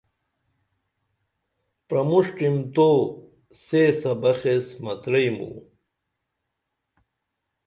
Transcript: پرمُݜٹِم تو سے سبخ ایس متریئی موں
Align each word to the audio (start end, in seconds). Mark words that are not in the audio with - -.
پرمُݜٹِم 1.87 2.55
تو 2.75 2.89
سے 3.63 3.81
سبخ 4.01 4.39
ایس 4.49 4.67
متریئی 4.83 5.29
موں 5.37 5.55